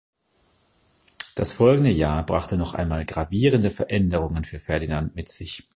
Das 1.35 1.53
folgende 1.53 1.91
Jahr 1.91 2.25
brachte 2.25 2.57
noch 2.57 2.73
einmal 2.73 3.05
gravierende 3.05 3.69
Veränderungen 3.69 4.43
für 4.43 4.57
Ferdinand 4.59 5.15
mit 5.15 5.29
sich. 5.29 5.69